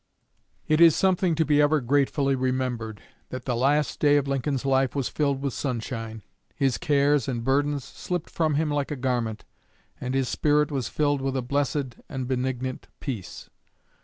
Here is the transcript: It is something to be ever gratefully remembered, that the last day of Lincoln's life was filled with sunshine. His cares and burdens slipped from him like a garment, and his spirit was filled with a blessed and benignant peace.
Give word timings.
It 0.67 0.81
is 0.81 0.95
something 0.95 1.35
to 1.35 1.45
be 1.45 1.61
ever 1.61 1.79
gratefully 1.79 2.33
remembered, 2.33 3.03
that 3.29 3.45
the 3.45 3.55
last 3.55 3.99
day 3.99 4.17
of 4.17 4.27
Lincoln's 4.27 4.65
life 4.65 4.95
was 4.95 5.07
filled 5.09 5.43
with 5.43 5.53
sunshine. 5.53 6.23
His 6.55 6.79
cares 6.79 7.27
and 7.27 7.43
burdens 7.43 7.83
slipped 7.83 8.31
from 8.31 8.55
him 8.55 8.71
like 8.71 8.89
a 8.89 8.95
garment, 8.95 9.45
and 9.99 10.15
his 10.15 10.27
spirit 10.27 10.71
was 10.71 10.87
filled 10.87 11.21
with 11.21 11.37
a 11.37 11.43
blessed 11.43 11.97
and 12.09 12.27
benignant 12.27 12.87
peace. 12.99 13.51